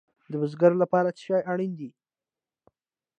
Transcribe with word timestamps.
د 0.31 0.33
بزګر 0.41 0.73
لپاره 0.81 1.09
څه 1.17 1.21
شی 1.25 1.33
اړین 1.51 1.71
دی؟ 1.79 1.89